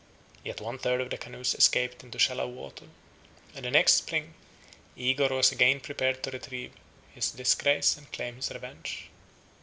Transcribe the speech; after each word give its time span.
Yet 0.43 0.59
one 0.59 0.79
third 0.79 0.99
of 0.99 1.11
the 1.11 1.17
canoes 1.19 1.53
escaped 1.53 2.03
into 2.03 2.17
shallow 2.17 2.47
water; 2.47 2.87
and 3.53 3.63
the 3.63 3.69
next 3.69 3.93
spring 3.93 4.33
Igor 4.95 5.29
was 5.29 5.51
again 5.51 5.79
prepared 5.79 6.23
to 6.23 6.31
retrieve 6.31 6.73
his 7.13 7.29
disgrace 7.29 7.97
and 7.97 8.11
claim 8.11 8.37
his 8.37 8.49
revenge. 8.49 9.11